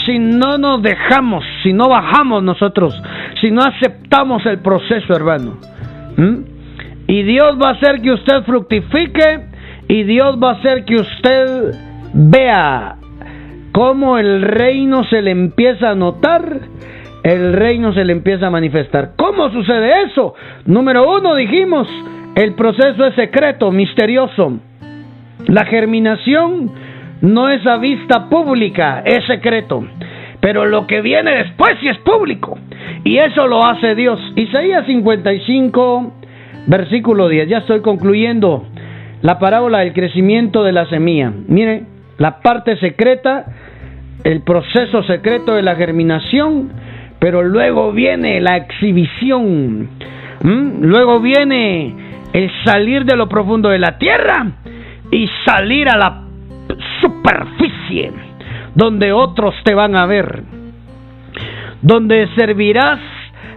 [0.04, 2.94] si no nos dejamos, si no bajamos nosotros,
[3.40, 5.58] si no aceptamos el proceso, hermano.
[7.06, 9.46] Y Dios va a hacer que usted fructifique
[9.88, 11.74] y Dios va a hacer que usted
[12.12, 12.97] vea
[13.78, 16.62] cómo el reino se le empieza a notar,
[17.22, 19.12] el reino se le empieza a manifestar.
[19.14, 20.34] ¿Cómo sucede eso?
[20.66, 21.86] Número uno, dijimos,
[22.34, 24.58] el proceso es secreto, misterioso.
[25.46, 26.72] La germinación
[27.20, 29.86] no es a vista pública, es secreto.
[30.40, 32.58] Pero lo que viene después sí es público.
[33.04, 34.18] Y eso lo hace Dios.
[34.34, 36.14] Isaías 55,
[36.66, 37.48] versículo 10.
[37.48, 38.66] Ya estoy concluyendo
[39.22, 41.32] la parábola del crecimiento de la semilla.
[41.46, 41.84] Mire,
[42.16, 43.44] la parte secreta
[44.24, 46.70] el proceso secreto de la germinación,
[47.18, 49.88] pero luego viene la exhibición,
[50.42, 51.94] luego viene
[52.32, 54.46] el salir de lo profundo de la tierra
[55.10, 56.22] y salir a la
[57.00, 58.12] superficie,
[58.74, 60.42] donde otros te van a ver,
[61.82, 63.00] donde servirás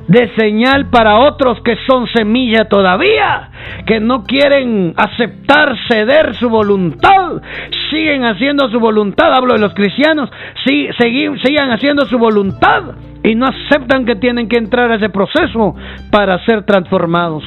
[0.08, 3.50] de señal para otros que son semilla todavía,
[3.86, 7.42] que no quieren aceptar, ceder su voluntad,
[7.90, 10.30] siguen haciendo su voluntad, hablo de los cristianos,
[10.66, 12.84] sí, sigan haciendo su voluntad
[13.24, 15.76] y no aceptan que tienen que entrar a ese proceso
[16.12, 17.44] para ser transformados.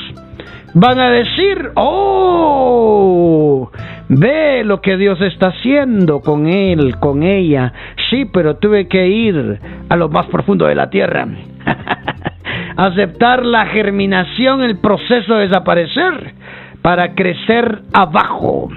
[0.77, 3.71] Van a decir, oh,
[4.09, 7.73] ve lo que Dios está haciendo con él, con ella.
[8.11, 11.29] Sí, pero tuve que ir a lo más profundo de la tierra.
[12.77, 16.35] aceptar la germinación, el proceso de desaparecer,
[16.83, 18.69] para crecer abajo,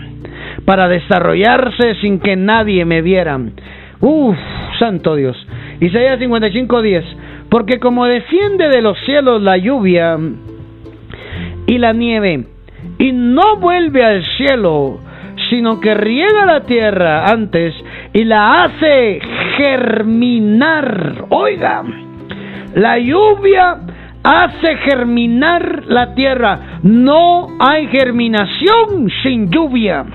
[0.66, 3.38] para desarrollarse sin que nadie me viera.
[4.00, 4.38] Uf,
[4.80, 5.36] santo Dios.
[5.80, 7.04] Isaías 55:10.
[7.50, 10.18] Porque como desciende de los cielos la lluvia
[11.66, 12.45] y la nieve,
[12.98, 15.00] y no vuelve al cielo,
[15.50, 17.74] sino que riega la tierra antes
[18.14, 19.20] y la hace
[19.58, 21.26] germinar.
[21.30, 21.84] Oiga,
[22.78, 23.80] la lluvia
[24.23, 26.80] hace germinar la tierra.
[26.84, 30.05] No hay germinación sin lluvia.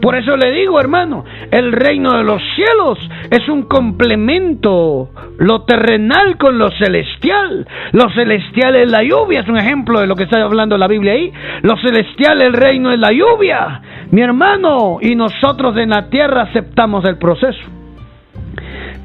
[0.00, 2.98] Por eso le digo, hermano, el reino de los cielos
[3.30, 7.66] es un complemento, lo terrenal con lo celestial.
[7.92, 11.14] Lo celestial es la lluvia, es un ejemplo de lo que está hablando la Biblia
[11.14, 11.32] ahí.
[11.62, 17.04] Lo celestial, el reino es la lluvia, mi hermano, y nosotros en la tierra aceptamos
[17.04, 17.62] el proceso.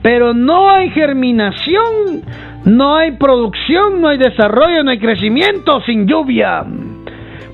[0.02, 2.24] Pero no hay germinación,
[2.66, 6.66] no hay producción, no hay desarrollo, no hay crecimiento sin lluvia.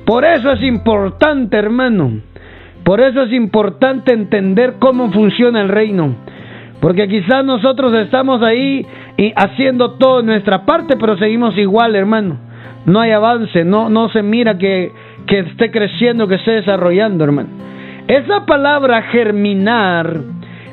[0.06, 2.22] Por eso es importante, hermano.
[2.84, 6.16] Por eso es importante entender cómo funciona el reino.
[6.80, 8.86] Porque quizás nosotros estamos ahí
[9.18, 12.38] y haciendo todo nuestra parte, pero seguimos igual, hermano.
[12.86, 14.91] No hay avance, no, no se mira que,
[15.26, 17.49] que esté creciendo, que esté desarrollando, hermano.
[18.08, 20.20] Esa palabra germinar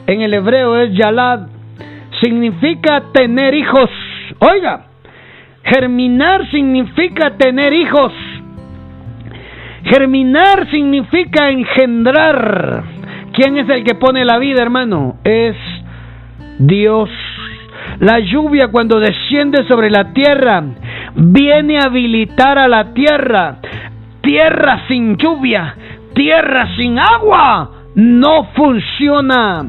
[0.07, 1.47] en el hebreo es yalad,
[2.20, 3.89] significa tener hijos.
[4.39, 4.87] Oiga,
[5.64, 8.12] germinar significa tener hijos.
[9.85, 12.85] Germinar significa engendrar.
[13.33, 15.16] ¿Quién es el que pone la vida, hermano?
[15.24, 15.57] Es
[16.59, 17.11] Dios.
[17.99, 20.62] La lluvia cuando desciende sobre la tierra
[21.14, 23.57] viene a habilitar a la tierra.
[24.20, 25.74] Tierra sin lluvia,
[26.14, 29.64] tierra sin agua, no funciona.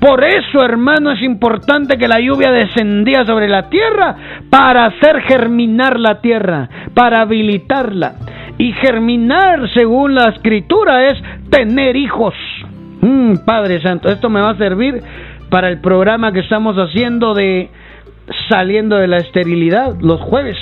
[0.00, 4.16] Por eso, hermano, es importante que la lluvia descendía sobre la tierra
[4.50, 8.14] para hacer germinar la tierra, para habilitarla.
[8.58, 11.20] Y germinar, según la escritura, es
[11.50, 12.34] tener hijos.
[13.00, 15.02] Mm, Padre Santo, esto me va a servir
[15.50, 17.68] para el programa que estamos haciendo de
[18.48, 20.56] saliendo de la esterilidad los jueves.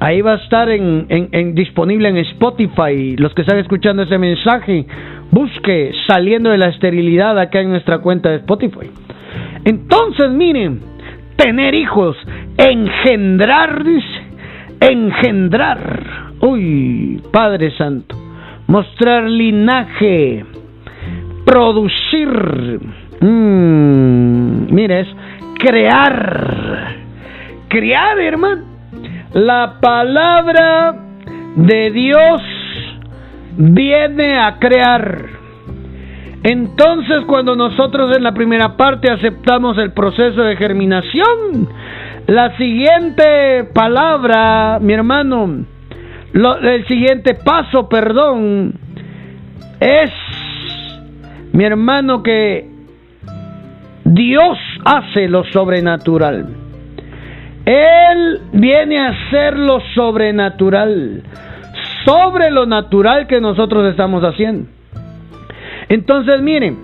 [0.00, 3.16] Ahí va a estar en, disponible en Spotify.
[3.16, 4.86] Los que están escuchando ese mensaje,
[5.32, 8.90] busque saliendo de la esterilidad acá en nuestra cuenta de Spotify.
[9.64, 10.80] Entonces, miren,
[11.36, 12.16] tener hijos,
[12.56, 13.82] engendrar,
[14.80, 16.32] engendrar.
[16.42, 18.16] Uy, Padre Santo.
[18.68, 20.44] Mostrar linaje,
[21.44, 22.80] producir.
[24.70, 25.08] Mire, es
[25.58, 26.94] crear.
[27.68, 28.67] Crear, hermano
[29.32, 30.94] la palabra
[31.56, 32.40] de Dios
[33.56, 35.26] viene a crear.
[36.42, 41.68] Entonces cuando nosotros en la primera parte aceptamos el proceso de germinación,
[42.26, 45.64] la siguiente palabra, mi hermano,
[46.32, 48.74] el siguiente paso, perdón,
[49.80, 50.10] es,
[51.52, 52.68] mi hermano, que
[54.04, 56.67] Dios hace lo sobrenatural.
[57.68, 61.22] Él viene a hacer lo sobrenatural,
[62.06, 64.70] sobre lo natural que nosotros estamos haciendo.
[65.90, 66.78] Entonces, miren,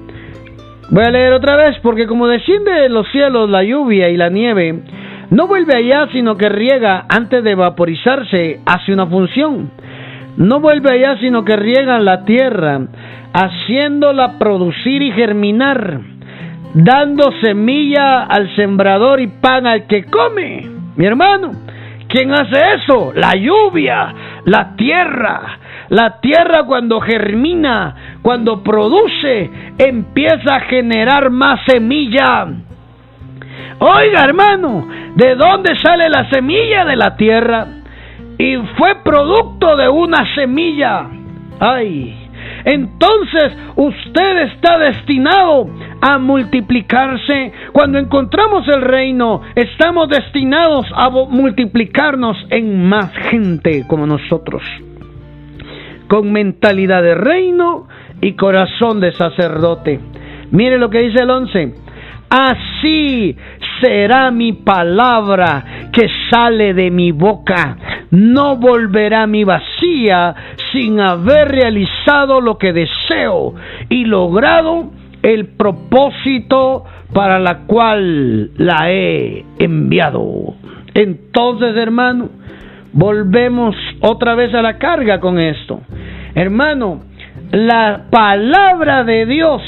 [0.91, 4.29] voy a leer otra vez, porque como desciende de los cielos la lluvia y la
[4.29, 4.83] nieve,
[5.31, 9.71] no vuelve allá, sino que riega antes de vaporizarse, hace una función.
[10.37, 12.89] No vuelve allá, sino que riega la tierra,
[13.33, 16.01] haciéndola producir y germinar,
[16.75, 20.74] dando semilla al sembrador y pan al que come.
[20.97, 21.51] Mi hermano,
[22.09, 23.13] ¿quién hace eso?
[23.15, 24.15] La lluvia,
[24.45, 25.59] la tierra.
[25.91, 32.47] La tierra cuando germina, cuando produce, empieza a generar más semilla.
[33.79, 37.67] Oiga, hermano, ¿de dónde sale la semilla de la tierra?
[38.39, 41.07] Y fue producto de una semilla.
[41.61, 42.17] Ay,
[42.65, 45.69] entonces usted está destinado
[46.07, 47.51] a multiplicarse.
[47.73, 54.63] Cuando encontramos el reino, estamos destinados a multiplicarnos en más gente como nosotros.
[56.07, 57.89] Con mentalidad de reino
[58.21, 59.99] y corazón de sacerdote.
[60.51, 61.75] Mire lo que dice el 11.
[62.29, 63.35] Así
[63.81, 67.79] será mi palabra que sale de mi boca.
[68.11, 70.35] No volverá mi vacía
[70.71, 73.55] sin haber realizado lo que deseo
[73.89, 74.91] y logrado
[75.25, 80.55] el propósito para la cual la he enviado.
[80.93, 82.29] Entonces, hermano,
[82.93, 85.81] volvemos otra vez a la carga con esto.
[86.35, 87.05] Hermano,
[87.53, 89.63] la palabra de Dios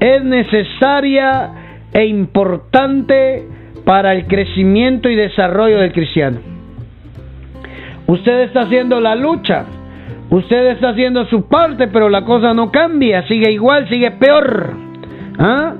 [0.00, 1.50] es necesaria
[1.92, 3.44] e importante
[3.84, 6.38] para el crecimiento y desarrollo del cristiano.
[8.06, 9.66] Usted está haciendo la lucha
[10.30, 14.74] Usted está haciendo su parte, pero la cosa no cambia, sigue igual, sigue peor.
[15.38, 15.74] ¿Ah?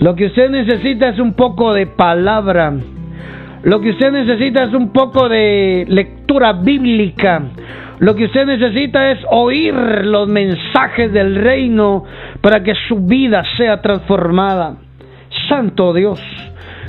[0.00, 2.74] Lo que usted necesita es un poco de palabra.
[3.62, 7.40] Lo que usted necesita es un poco de lectura bíblica.
[8.00, 12.04] Lo que usted necesita es oír los mensajes del reino
[12.42, 14.76] para que su vida sea transformada.
[15.48, 16.20] Santo Dios,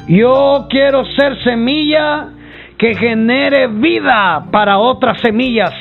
[0.09, 2.27] yo quiero ser semilla
[2.77, 5.73] que genere vida para otras semillas.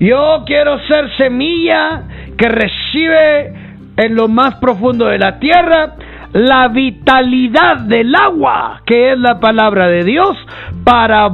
[0.00, 2.02] Yo quiero ser semilla
[2.36, 3.54] que recibe
[3.96, 5.94] en lo más profundo de la tierra
[6.32, 10.36] la vitalidad del agua, que es la palabra de Dios,
[10.82, 11.28] para,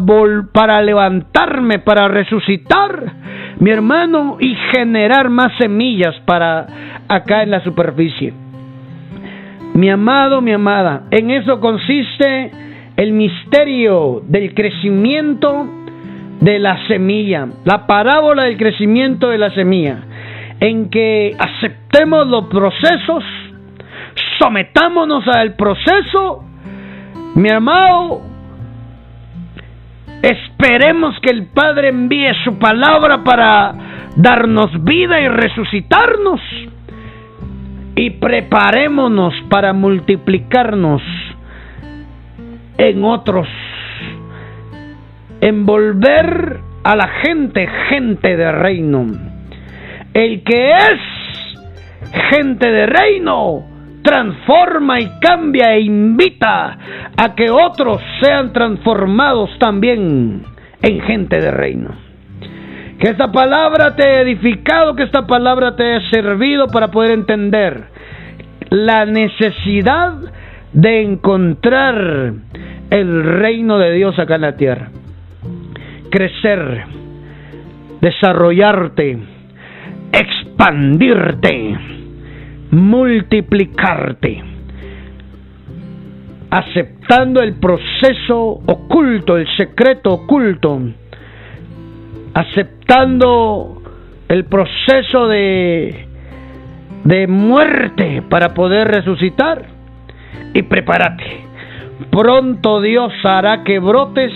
[0.53, 3.13] para levantarme, para resucitar,
[3.61, 6.67] mi hermano, y generar más semillas para
[7.09, 8.33] acá en la superficie.
[9.75, 12.51] Mi amado, mi amada, en eso consiste
[12.97, 15.78] el misterio del crecimiento
[16.41, 19.99] de la semilla, la parábola del crecimiento de la semilla,
[20.61, 23.25] en que aceptemos los procesos,
[24.39, 26.45] sometámonos al proceso,
[27.35, 28.23] mi amado,
[30.23, 33.73] esperemos que el Padre envíe su palabra para
[34.17, 36.41] darnos vida y resucitarnos
[37.95, 41.03] y preparémonos para multiplicarnos
[42.79, 43.49] en otros,
[45.41, 49.07] envolver a la gente, gente de reino.
[50.15, 51.01] El que es
[52.31, 53.65] gente de reino,
[54.03, 56.79] transforma y cambia e invita
[57.17, 60.43] a que otros sean transformados también
[60.83, 61.91] en gente de reino.
[62.99, 67.85] Que esta palabra te ha edificado, que esta palabra te ha servido para poder entender
[68.71, 70.15] la necesidad
[70.73, 72.33] de encontrar
[72.91, 74.91] el reino de Dios acá en la tierra.
[76.11, 76.85] Crecer,
[78.01, 79.19] desarrollarte,
[80.13, 81.77] expandirte,
[82.71, 84.43] multiplicarte,
[86.51, 90.81] aceptando el proceso oculto, el secreto oculto,
[92.35, 93.83] aceptando
[94.29, 96.07] el proceso de,
[97.05, 99.65] de muerte para poder resucitar
[100.55, 101.49] y prepárate.
[102.11, 104.33] Pronto Dios hará que brotes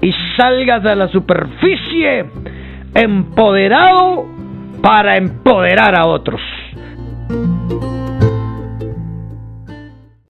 [0.00, 2.26] y salgas a la superficie
[2.94, 4.26] empoderado
[4.82, 6.40] para empoderar a otros.